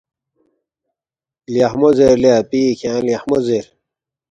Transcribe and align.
”لیخمو 1.53 1.89
زیر 1.97 2.13
لے 2.23 2.29
اپی 2.41 2.61
کھیانگ 2.79 3.03
لیخمو 3.07 3.37
زیر 3.45 3.65